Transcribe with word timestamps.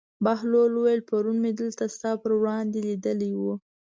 بهلول 0.23 0.71
وویل: 0.75 1.01
پرون 1.09 1.37
مې 1.43 1.51
دلته 1.61 1.83
ستا 1.95 2.11
پر 2.21 2.31
وړاندې 2.39 2.79
لیدلی 2.87 3.31
و. 3.35 3.41